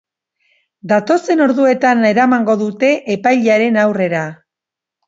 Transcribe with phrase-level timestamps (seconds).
[0.91, 4.27] Datozen orduetan eramango dute epailearen aurrera.